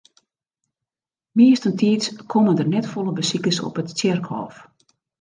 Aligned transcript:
Meastentiids 1.41 2.07
komme 2.31 2.57
der 2.63 2.73
net 2.75 2.91
folle 2.97 3.15
besikers 3.21 3.63
op 3.67 3.81
it 3.81 3.97
tsjerkhôf. 3.97 4.53